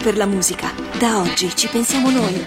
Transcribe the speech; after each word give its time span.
per 0.00 0.16
la 0.16 0.26
musica. 0.26 0.72
Da 0.98 1.18
oggi 1.18 1.54
ci 1.54 1.68
pensiamo 1.68 2.10
noi. 2.10 2.44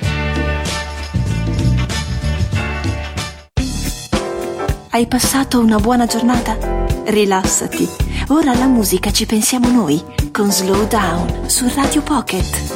Hai 4.89 5.07
passato 5.07 5.59
una 5.59 5.77
buona 5.77 6.05
giornata? 6.05 6.57
Rilassati. 7.05 7.87
Ora 8.29 8.51
alla 8.51 8.67
musica 8.67 9.11
ci 9.11 9.25
pensiamo 9.25 9.69
noi 9.69 10.03
con 10.31 10.51
Slow 10.51 10.87
Down 10.87 11.49
su 11.49 11.69
Radio 11.75 12.01
Pocket. 12.01 12.72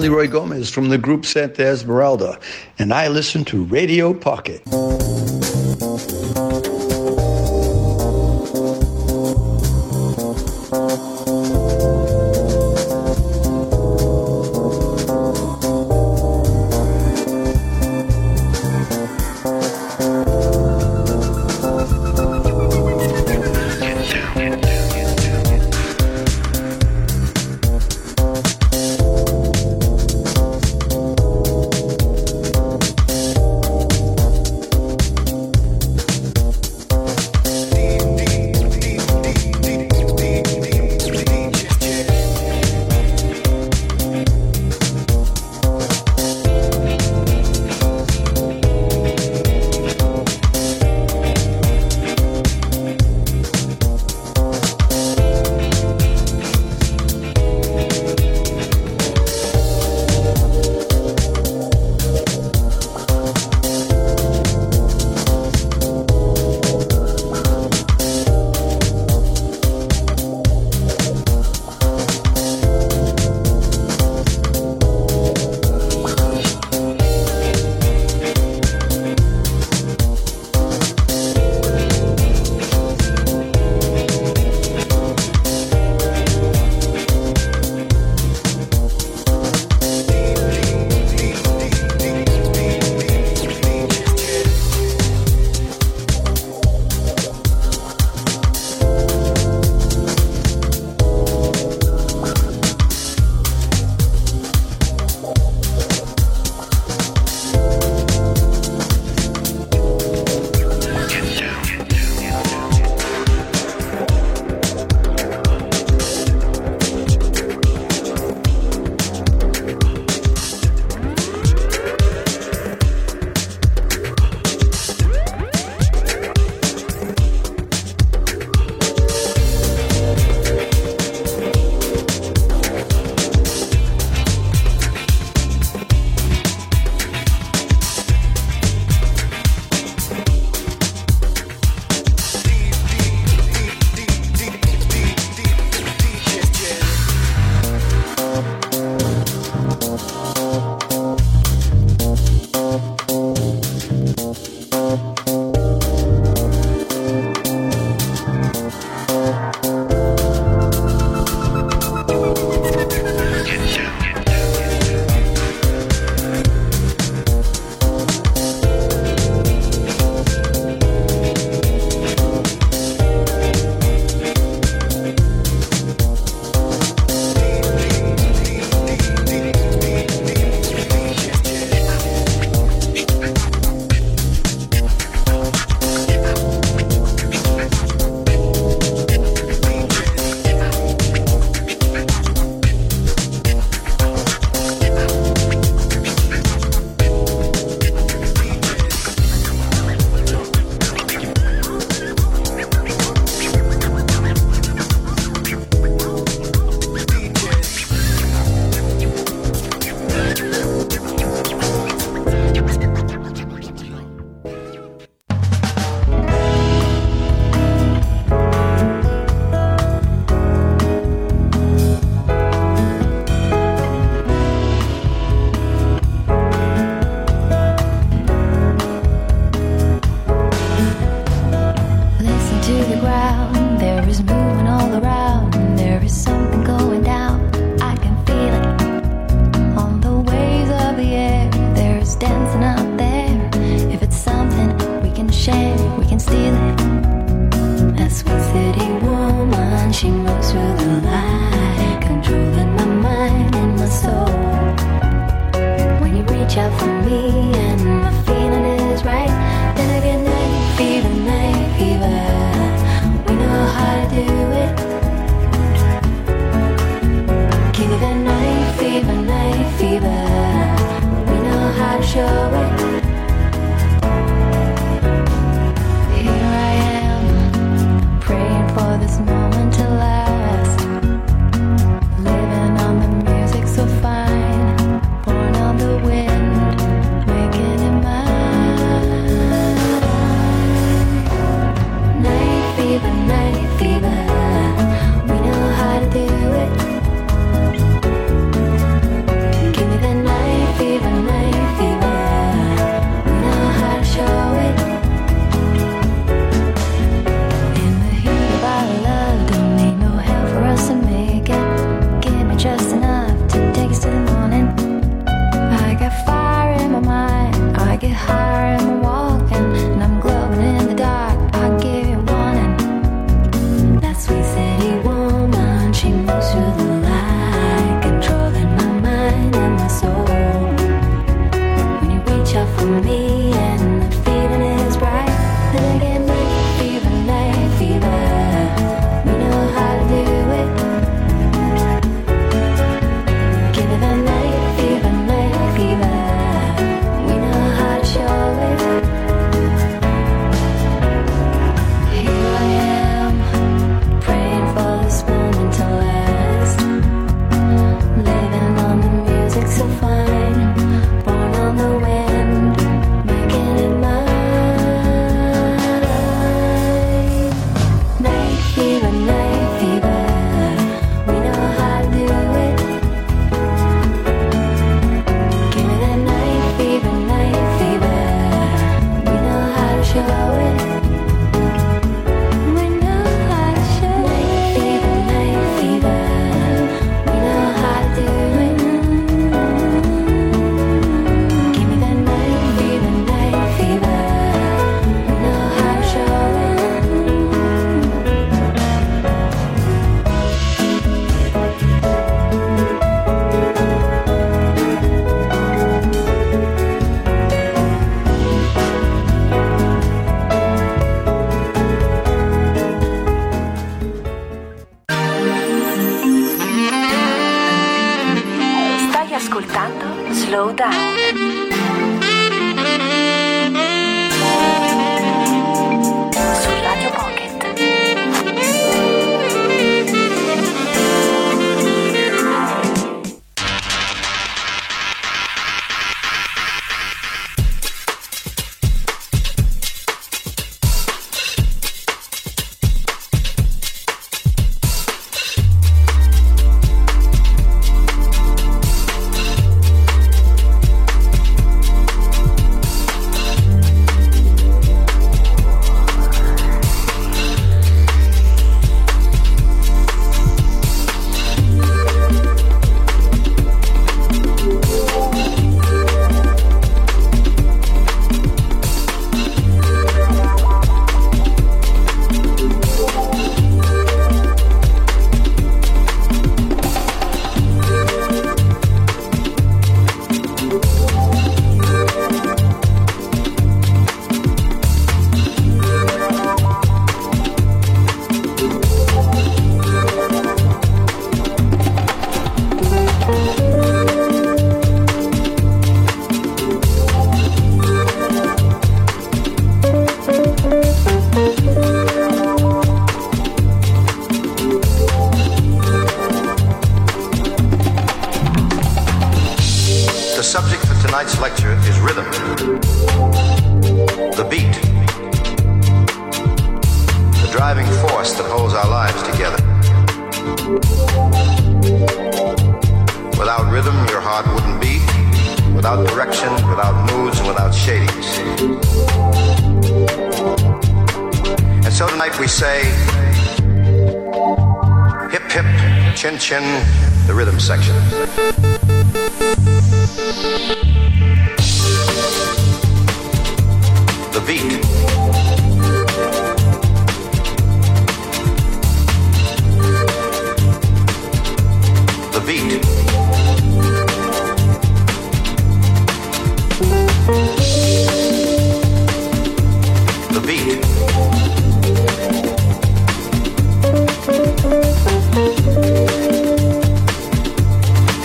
I'm 0.00 0.04
Leroy 0.04 0.28
Gomez 0.28 0.70
from 0.70 0.88
the 0.88 0.96
group 0.96 1.26
Santa 1.26 1.62
Esmeralda, 1.62 2.40
and 2.78 2.90
I 2.90 3.08
listen 3.08 3.44
to 3.44 3.64
Radio 3.64 4.14
Pocket. 4.14 4.62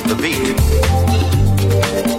the 0.08 0.16
beat. 0.16 2.15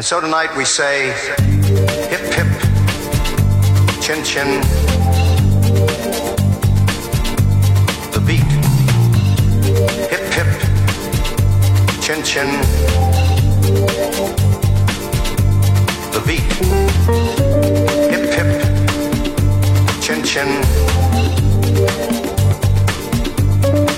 And 0.00 0.04
so 0.06 0.18
tonight 0.18 0.56
we 0.56 0.64
say 0.64 1.12
hip 2.08 2.22
hip, 2.32 2.48
chin 4.00 4.24
chin, 4.24 4.48
the 8.10 8.20
beat. 8.26 8.40
Hip 10.08 10.24
hip, 10.32 10.50
chin 12.00 12.22
chin, 12.24 12.48
the 16.14 16.22
beat. 16.26 16.50
Hip 18.08 18.24
hip, 18.32 18.50
chin 20.00 20.24
chin, 20.24 20.48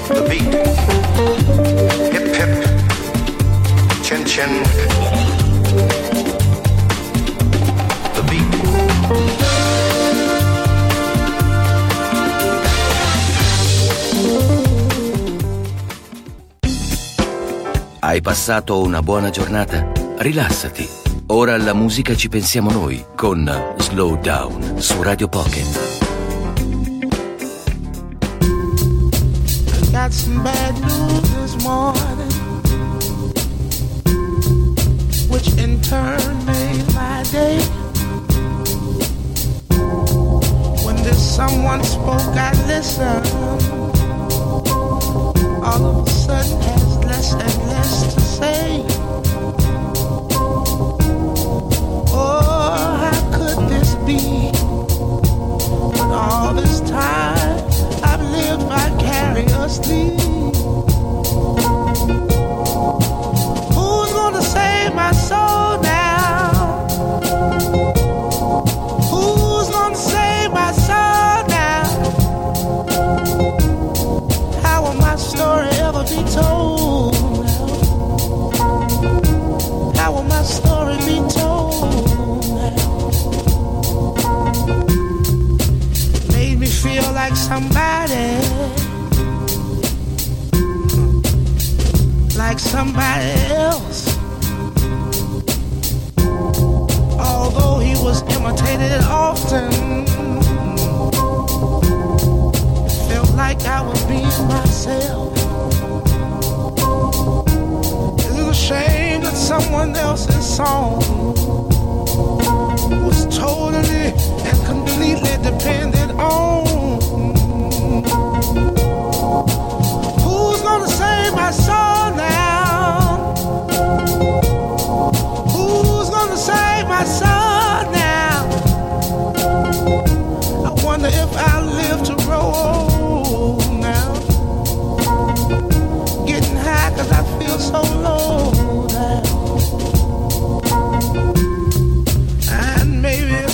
the 0.09 0.23
beat. 0.29 0.53
Hip 2.13 2.27
hip, 2.35 2.53
chin 4.03 4.25
chin. 4.27 5.32
Hai 18.13 18.21
passato 18.21 18.83
una 18.83 19.01
buona 19.01 19.31
giornata? 19.31 19.91
Rilassati. 20.19 20.87
Ora 21.29 21.55
alla 21.55 21.73
musica 21.73 22.15
ci 22.15 22.29
pensiamo 22.29 22.71
noi 22.71 23.03
con 23.17 23.51
Slow 23.79 24.21
Down 24.21 24.83
su 24.83 25.01
Radio 25.03 25.29
Pocket. 25.29 25.92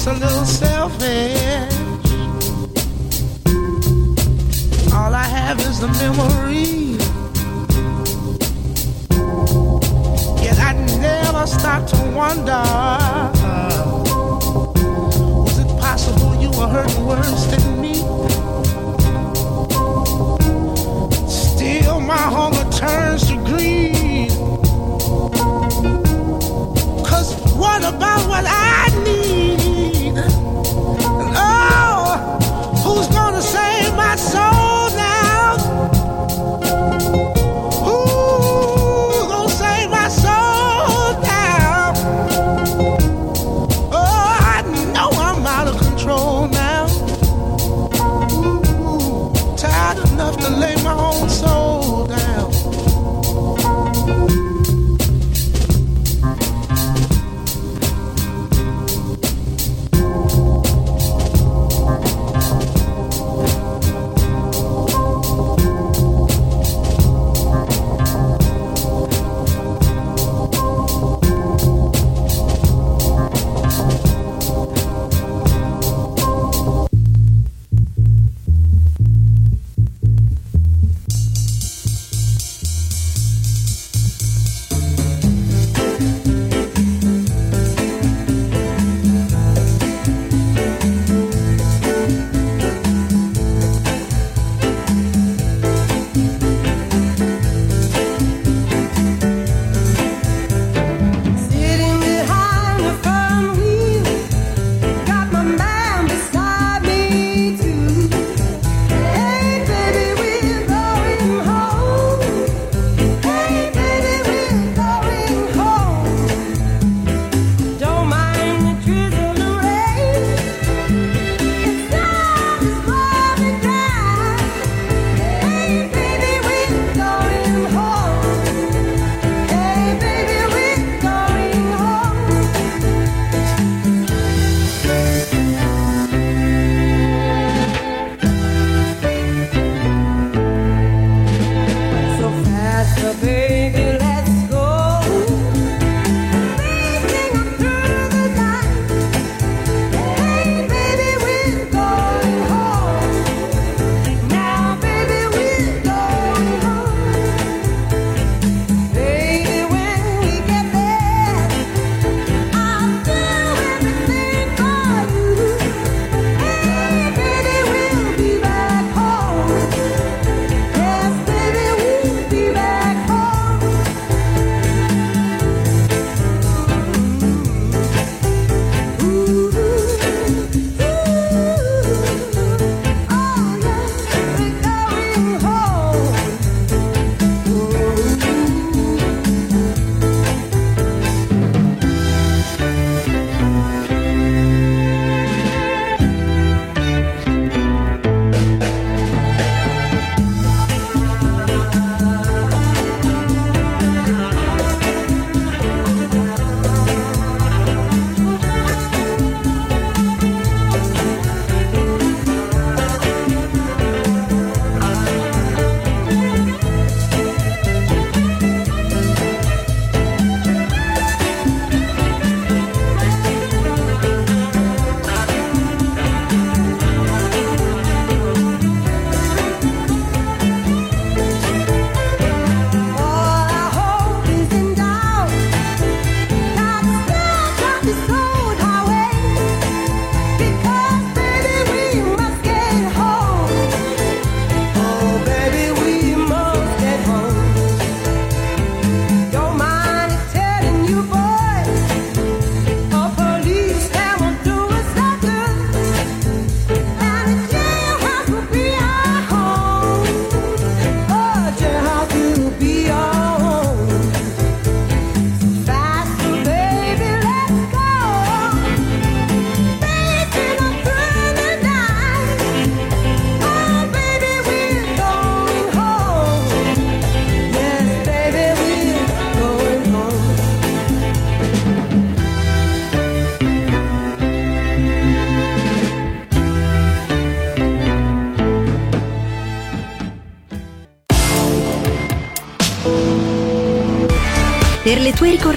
A 0.09 0.15
little 0.15 0.45
selfish. 0.47 1.58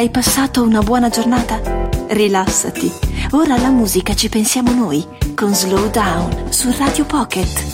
Hai 0.00 0.08
passato 0.08 0.62
una 0.62 0.80
buona 0.80 1.10
giornata? 1.10 1.60
Rilassati. 2.08 2.90
Ora 3.32 3.56
alla 3.56 3.68
musica 3.68 4.14
ci 4.14 4.30
pensiamo 4.30 4.72
noi 4.72 5.06
con 5.34 5.54
Slow 5.54 5.90
Down 5.90 6.50
su 6.50 6.74
Radio 6.78 7.04
Pocket. 7.04 7.69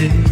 didn't 0.00 0.29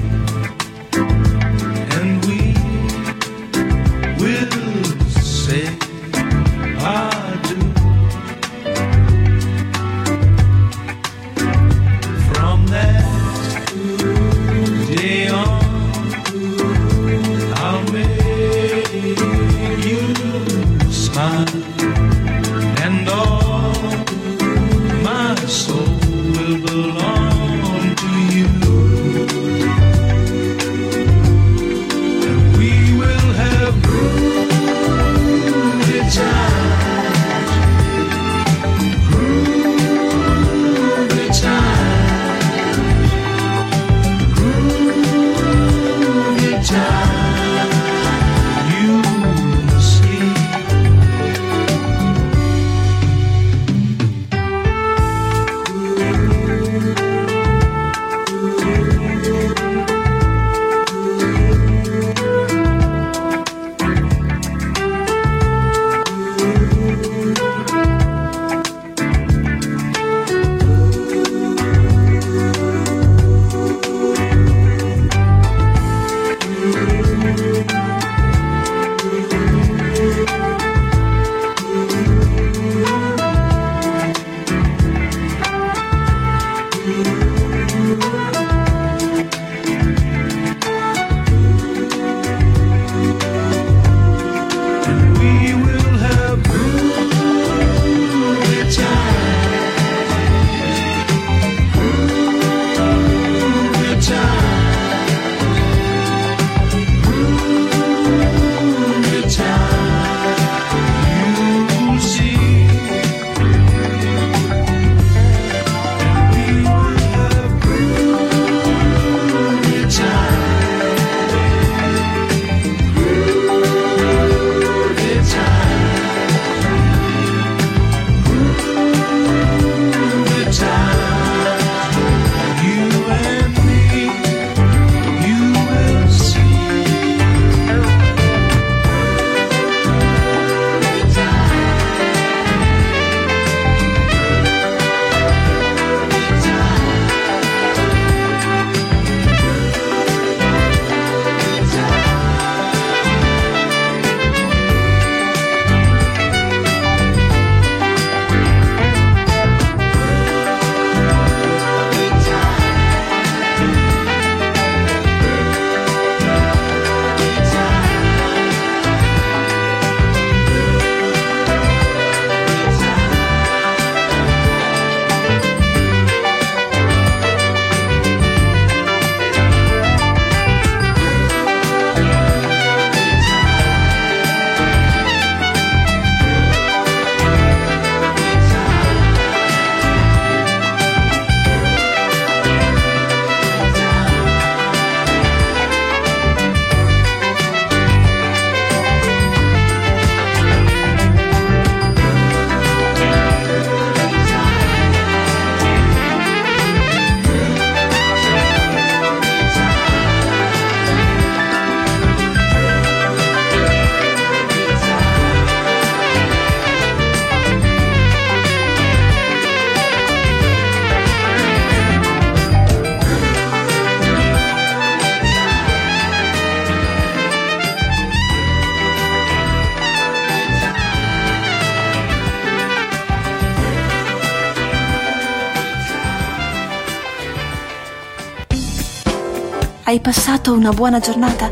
Hai 239.89 240.01
passato 240.01 240.53
una 240.53 240.73
buona 240.73 240.99
giornata? 240.99 241.51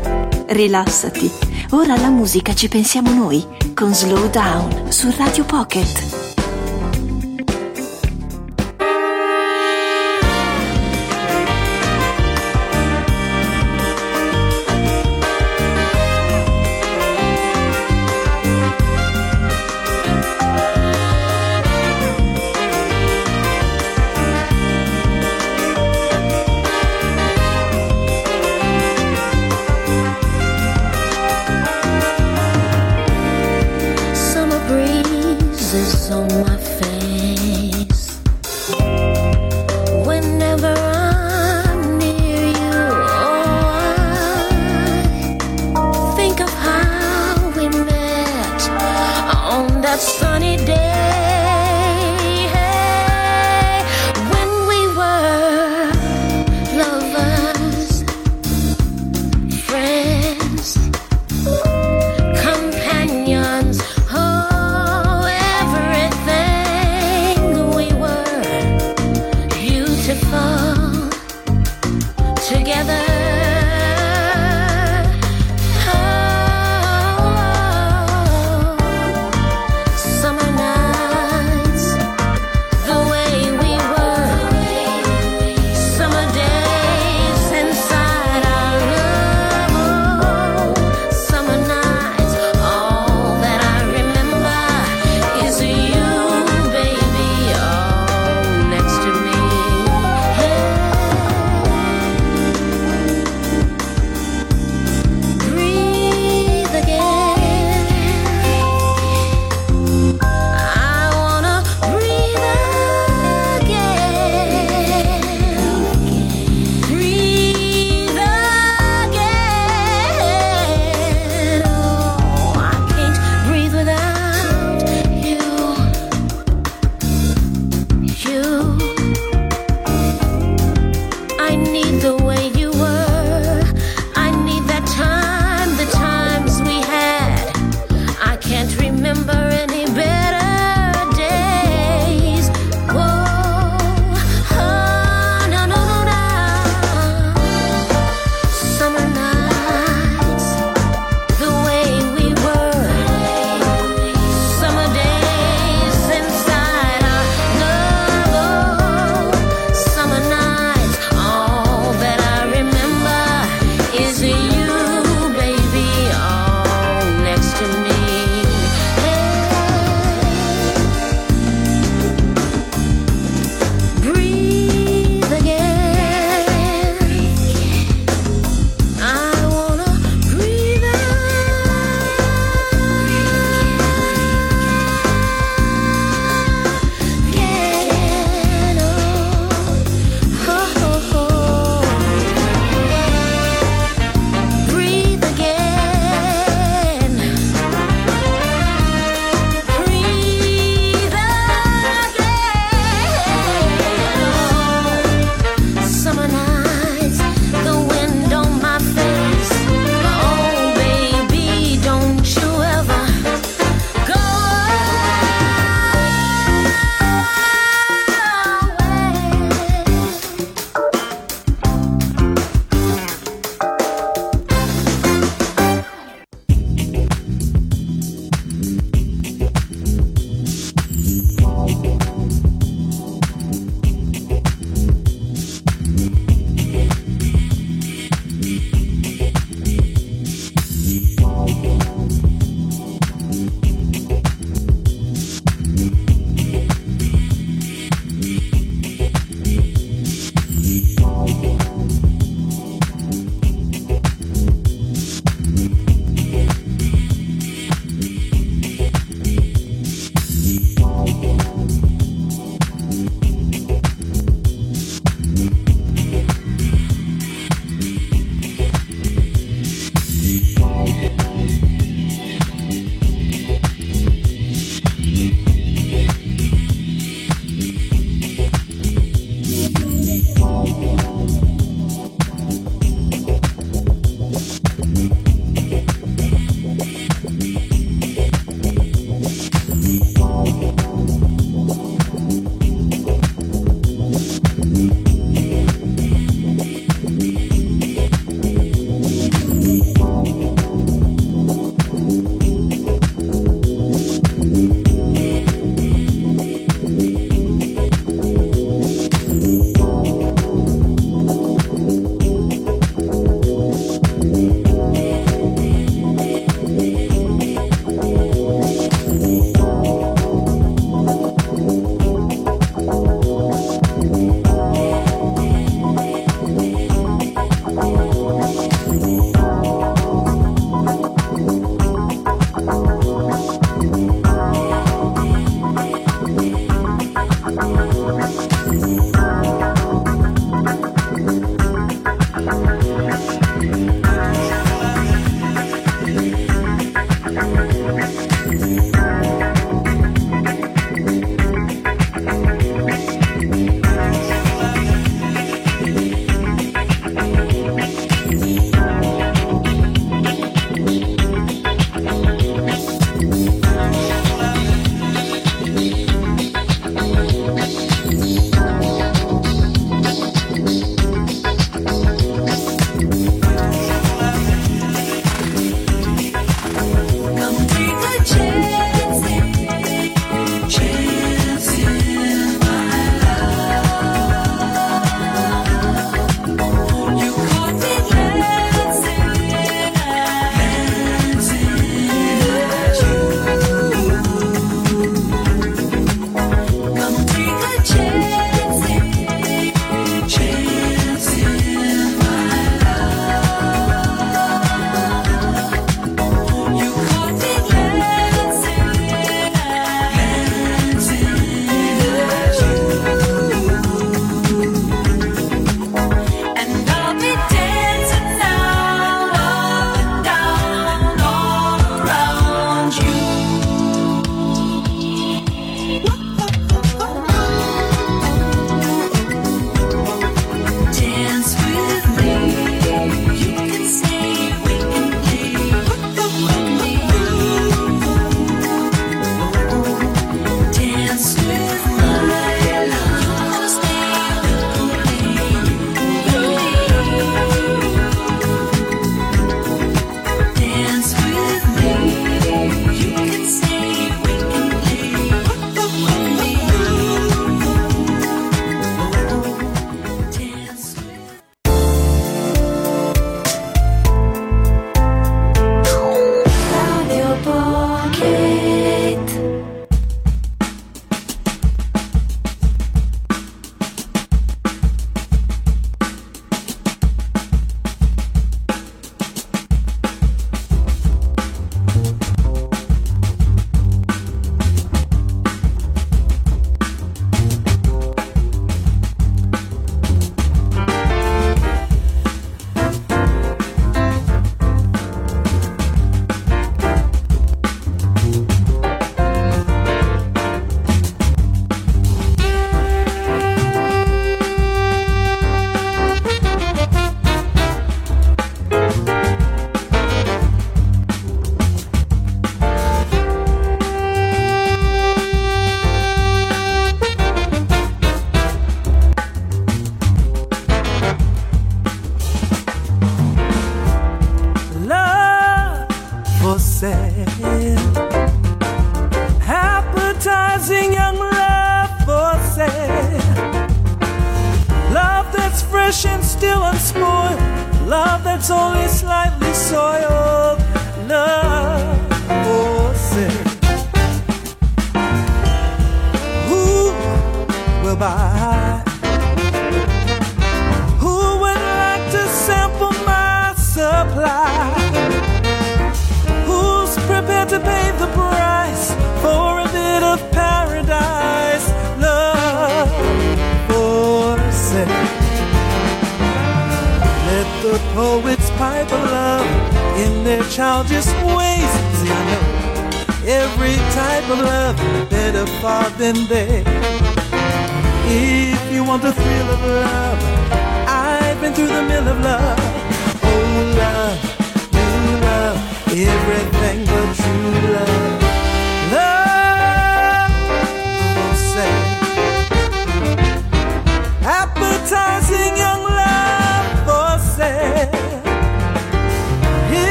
Rilassati. 0.49 1.27
Ora 1.71 1.95
alla 1.95 2.09
musica 2.09 2.53
ci 2.53 2.67
pensiamo 2.67 3.11
noi 3.11 3.43
con 3.73 3.95
Slow 3.95 4.29
Down 4.29 4.91
su 4.91 5.11
Radio 5.17 5.43
Pocket. 5.43 6.16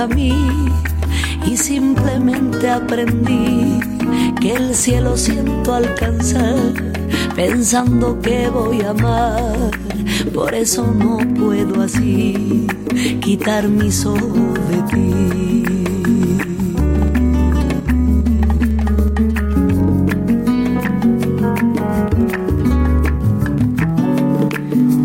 Mí 0.00 0.32
y 1.46 1.56
simplemente 1.56 2.70
aprendí 2.70 3.78
que 4.40 4.54
el 4.54 4.74
cielo 4.74 5.18
siento 5.18 5.74
alcanzar 5.74 6.72
pensando 7.36 8.18
que 8.20 8.48
voy 8.48 8.80
a 8.80 8.90
amar. 8.90 9.70
Por 10.32 10.54
eso 10.54 10.86
no 10.86 11.18
puedo 11.34 11.82
así 11.82 12.66
quitar 13.20 13.68
mis 13.68 14.06
ojos 14.06 14.54
de 14.70 14.82
ti. 14.90 15.64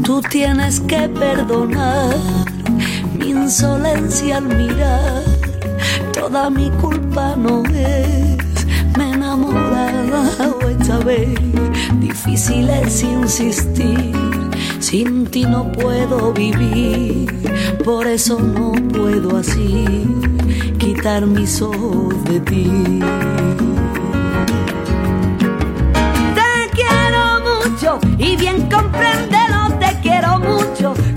Tú 0.04 0.22
tienes 0.30 0.80
que 0.80 1.10
perdonar 1.10 2.47
insolencia 3.48 4.38
al 4.38 4.48
mirar. 4.58 5.24
Toda 6.12 6.50
mi 6.50 6.70
culpa 6.82 7.34
no 7.38 7.64
es. 7.64 8.38
Me 8.98 9.06
he 9.06 9.14
enamorado 9.14 10.60
esta 10.70 10.98
vez. 11.00 11.40
Difícil 12.02 12.70
es 12.70 13.04
insistir. 13.04 14.14
Sin 14.80 15.28
ti 15.28 15.46
no 15.46 15.72
puedo 15.72 16.34
vivir. 16.34 17.32
Por 17.86 18.06
eso 18.06 18.38
no 18.38 18.74
puedo 18.92 19.38
así 19.38 19.86
quitar 20.78 21.26
mis 21.26 21.62
ojos 21.62 22.22
de 22.26 22.42
ti. 22.42 23.00
Te 26.38 26.52
quiero 26.76 27.24
mucho 27.48 28.00
y 28.18 28.36
bien 28.36 28.68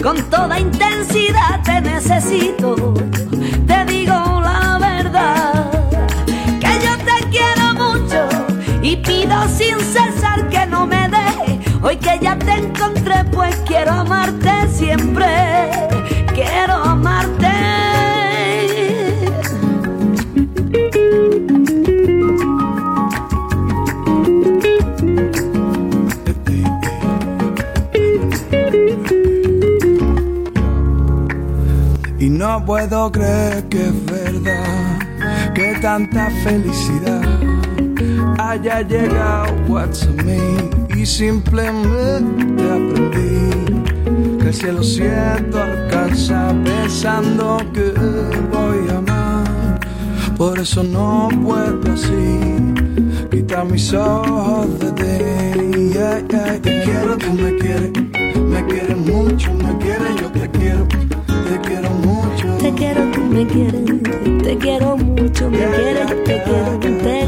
con 0.02 0.16
toda 0.30 0.58
intensidad 0.58 1.62
te 1.62 1.80
necesito. 1.80 2.94
Te 3.66 3.84
digo 3.84 4.14
la 4.40 4.78
verdad, 4.80 5.70
que 6.60 6.72
yo 6.84 6.96
te 6.98 7.28
quiero 7.30 7.74
mucho 7.74 8.28
y 8.82 8.96
pido 8.96 9.46
sin 9.48 9.78
cesar 9.80 10.48
que 10.48 10.66
no 10.66 10.86
me 10.86 11.08
dejes. 11.08 11.82
Hoy 11.82 11.96
que 11.96 12.18
ya 12.20 12.38
te 12.38 12.52
encontré, 12.52 13.24
pues 13.32 13.56
quiero 13.66 13.92
amarte 13.92 14.68
siempre, 14.72 15.70
quiero 16.34 16.79
puedo 32.70 33.10
creer 33.10 33.64
que 33.68 33.86
es 33.86 34.06
verdad 34.06 35.00
que 35.56 35.74
tanta 35.82 36.30
felicidad 36.44 37.20
haya 38.38 38.82
llegado 38.82 39.76
a 39.76 39.86
mí 40.24 40.70
y 40.96 41.04
simplemente 41.04 42.62
aprendí 42.62 44.38
que 44.38 44.46
el 44.46 44.54
cielo 44.54 44.84
siento 44.84 45.60
alcanza 45.60 46.54
pensando 46.64 47.56
que 47.74 47.92
voy 48.52 48.88
a 48.88 48.98
amar. 48.98 49.80
Por 50.36 50.60
eso 50.60 50.84
no 50.84 51.28
puedo 51.42 51.92
así 51.92 52.38
quitar 53.32 53.64
mis 53.64 53.92
ojos 53.92 54.78
de 54.78 54.92
ti. 54.92 55.92
Yeah, 55.92 56.20
yeah, 56.28 56.60
Te 56.62 56.82
quiero, 56.84 57.18
tú 57.18 57.32
me 57.32 57.52
quieres, 57.56 57.90
me 58.36 58.64
quieres 58.66 58.96
mucho, 58.96 59.52
me 59.54 59.76
quieres, 59.78 60.14
yo 60.20 60.30
te 60.30 60.48
quiero, 60.50 60.86
te 60.86 61.68
quiero 61.68 61.90
mucho. 61.90 62.09
Te 62.60 62.70
quiero, 62.74 63.10
tú 63.10 63.22
me 63.22 63.46
quieres, 63.46 63.84
te 64.42 64.58
quiero 64.58 64.96
mucho, 64.96 65.48
me 65.48 65.58
quieres, 65.58 66.24
te 66.24 66.42
quiero, 66.42 66.78
te 66.78 67.19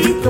Cristo. 0.00 0.29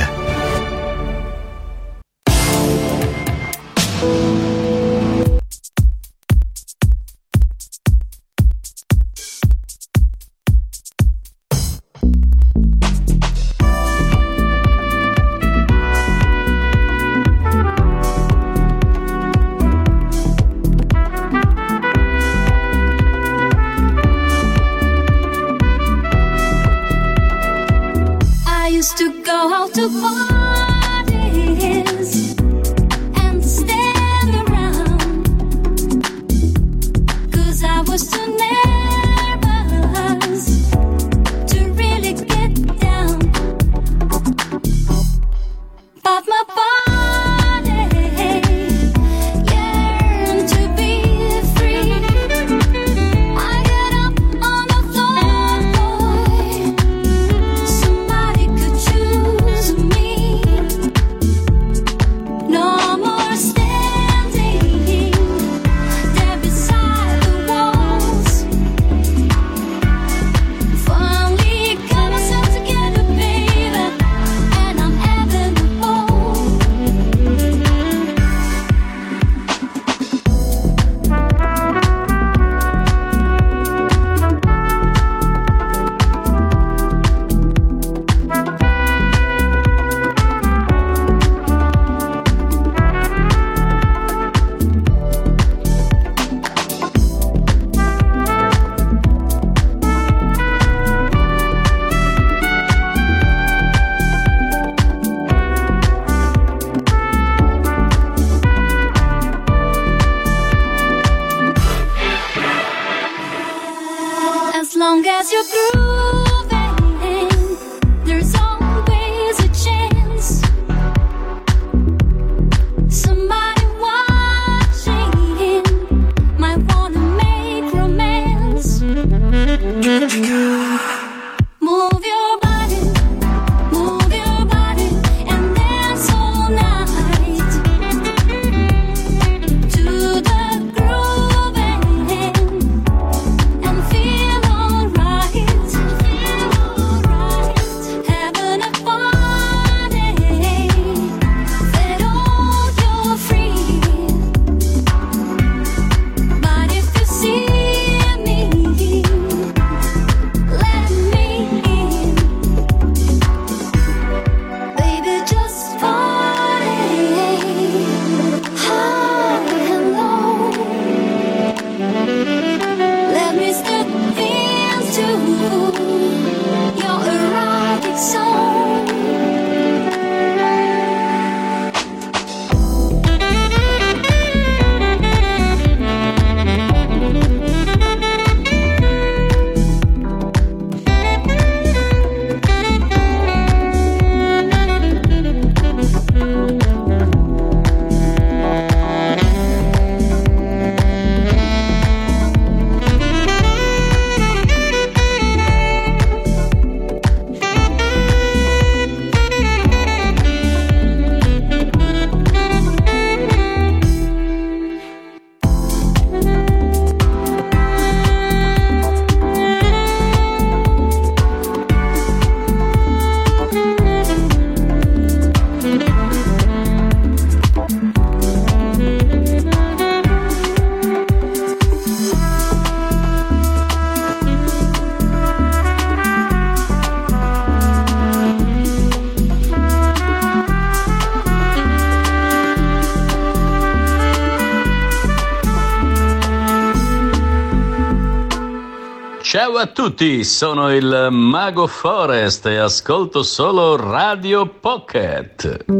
tutti, 249.83 250.23
sono 250.23 250.71
il 250.71 251.07
Mago 251.09 251.65
Forest 251.65 252.45
e 252.45 252.57
ascolto 252.57 253.23
solo 253.23 253.75
Radio 253.75 254.45
Pocket. 254.45 255.70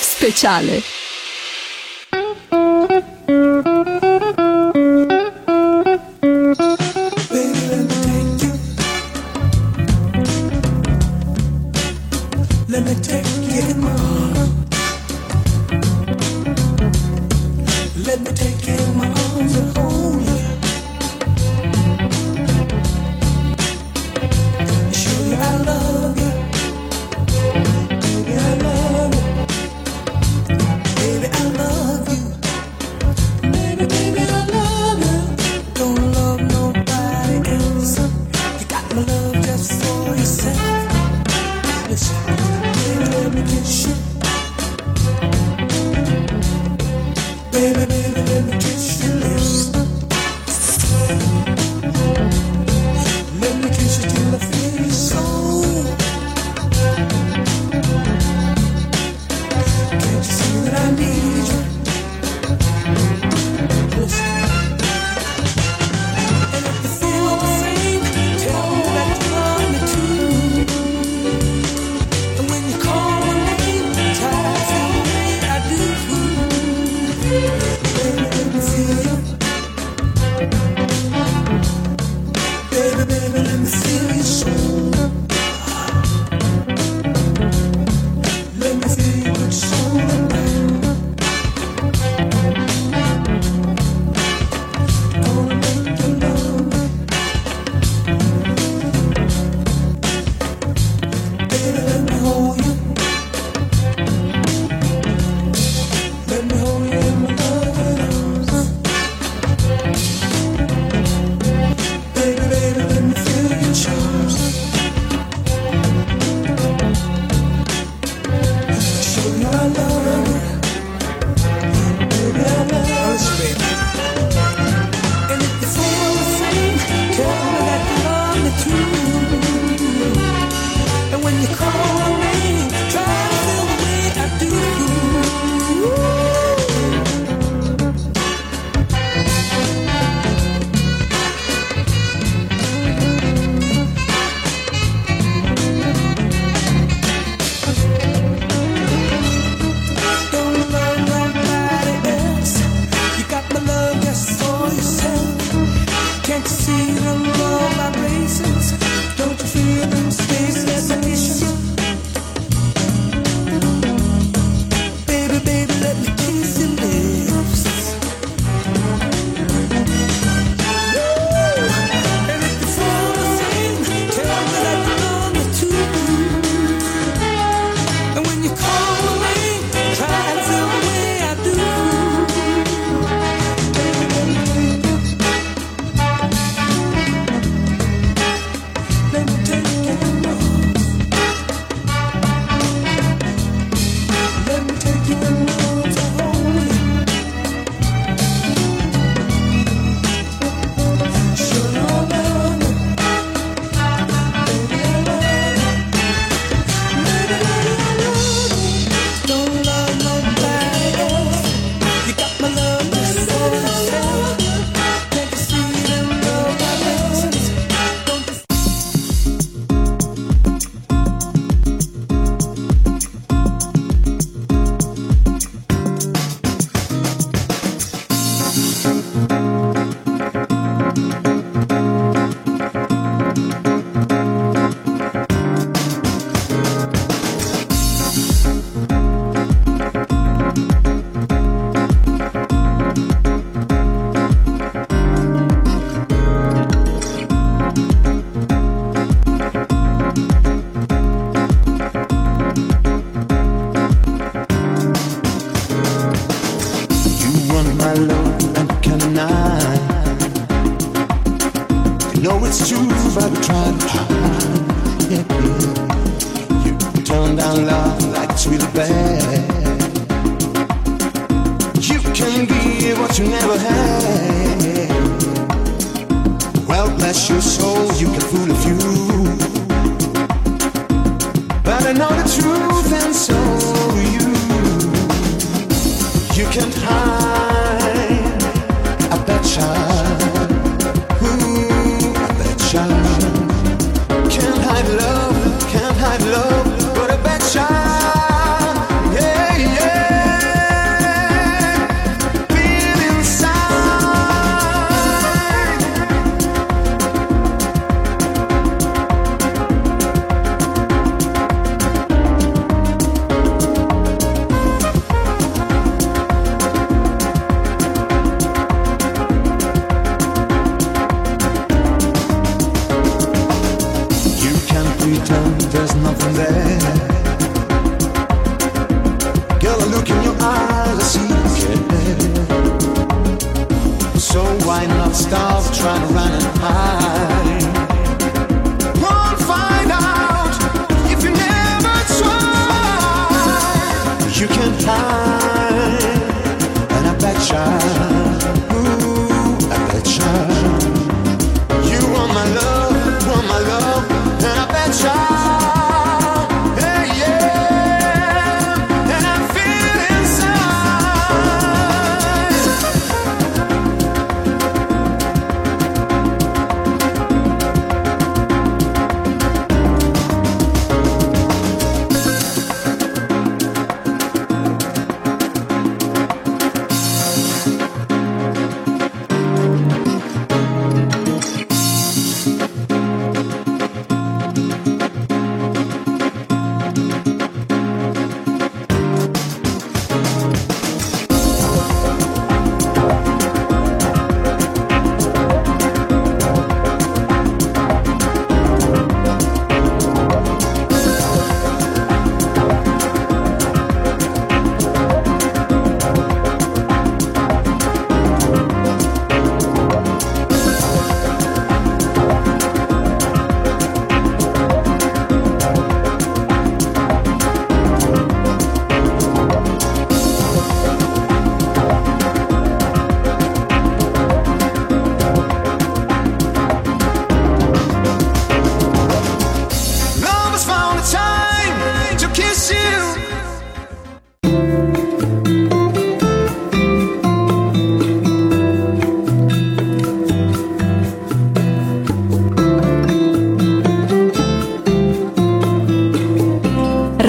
Speciale. 0.00 0.82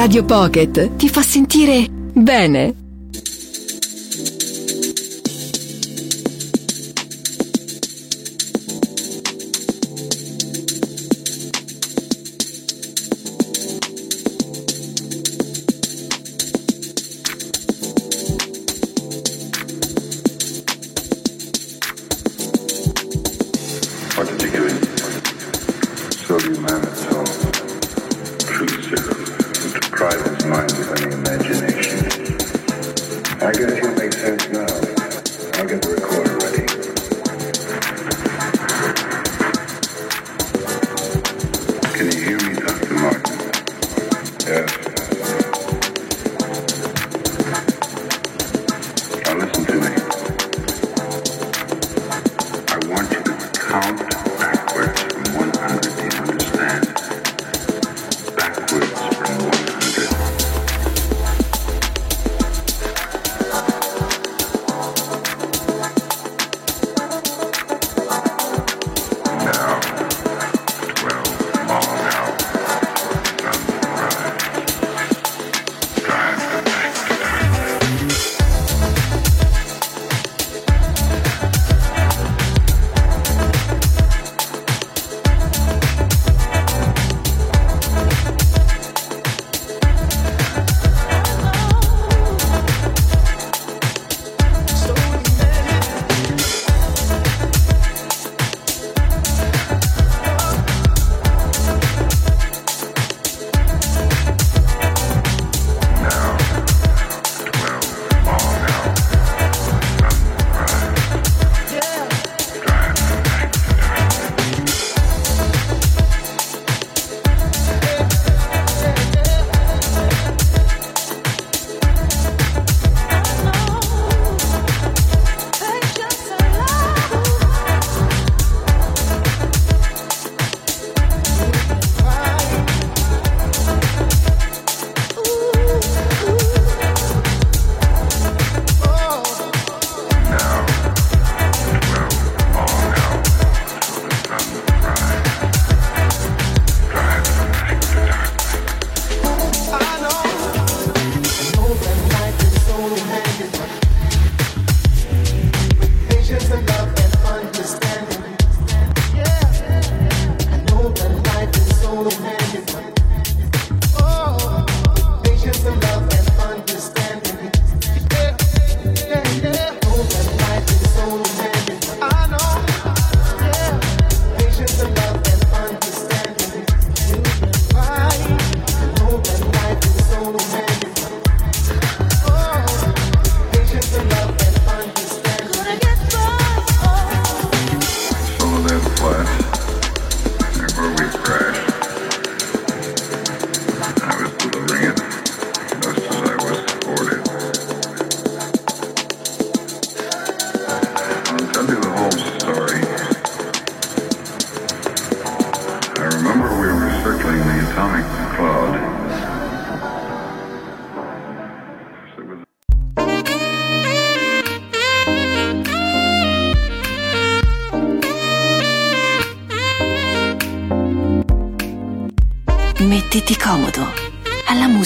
Radio 0.09 0.25
Pocket 0.25 0.95
ti 0.95 1.07
fa 1.07 1.21
sentire 1.21 1.85
bene. 1.87 2.78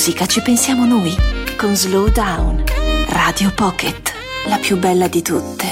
musica 0.06 0.26
ci 0.26 0.42
pensiamo 0.42 0.84
noi 0.84 1.16
con 1.56 1.78
Slow 1.78 2.10
Down, 2.10 2.62
Radio 3.08 3.54
Pocket, 3.56 4.12
la 4.48 4.58
più 4.58 4.78
bella 4.78 5.08
di 5.08 5.22
tutte. 5.22 5.63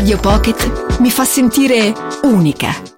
Radio 0.00 0.16
Pocket 0.18 0.98
mi 1.00 1.10
fa 1.10 1.26
sentire 1.26 1.92
unica. 2.22 2.89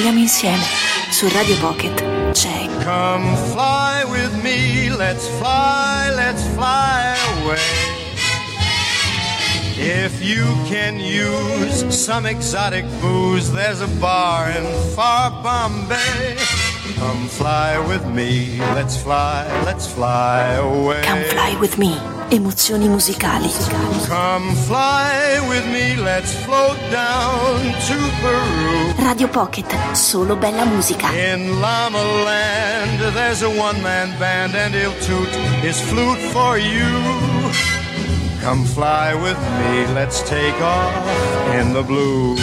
Ora 0.00 0.08
voliamo 0.08 0.20
insieme. 0.20 0.62
Su 1.10 1.28
Radio 1.28 1.58
Pocket 1.58 2.30
c'è 2.32 2.68
Come 2.84 3.36
fly 3.52 4.02
with 4.08 4.32
me, 4.42 4.88
let's 4.96 5.28
fly, 5.28 6.10
let's 6.14 6.42
fly 6.54 7.14
away. 7.42 7.58
If 9.76 10.22
you 10.22 10.46
can 10.70 10.98
use 10.98 11.84
some 11.90 12.26
exotic 12.26 12.86
booze, 13.02 13.52
there's 13.52 13.82
a 13.82 13.88
bar 13.98 14.50
in 14.50 14.64
far 14.94 15.32
Bombay. 15.42 16.36
Come 16.96 17.28
fly 17.28 17.76
with 17.86 18.04
me, 18.06 18.58
let's 18.74 18.96
fly, 18.96 19.46
let's 19.66 19.86
fly 19.86 20.54
away. 20.54 21.02
Come 21.02 21.24
Fly 21.24 21.56
With 21.60 21.76
Me. 21.76 21.94
Emozioni 22.30 22.88
musicali. 22.88 23.50
Come 24.06 24.54
fly 24.66 25.40
with 25.48 25.66
me, 25.66 25.96
let's 25.96 26.32
float 26.32 26.78
down 26.90 27.60
to 27.86 27.96
Peru. 28.22 28.59
Radio 29.10 29.26
Pocket, 29.26 29.66
solo 29.92 30.36
bella 30.36 30.64
musica. 30.64 31.10
In 31.12 31.58
Llama 31.58 32.00
Land, 32.00 33.12
there's 33.12 33.42
a 33.42 33.48
one 33.48 33.82
man 33.82 34.16
band, 34.20 34.54
and 34.54 34.72
he'll 34.72 34.94
toot 35.00 35.28
his 35.64 35.80
flute 35.80 36.20
for 36.30 36.56
you. 36.56 36.86
Come 38.40 38.64
fly 38.64 39.12
with 39.14 39.36
me, 39.58 39.92
let's 39.94 40.22
take 40.22 40.54
off 40.62 40.94
in 41.58 41.72
the 41.72 41.82
blue. 41.82 42.36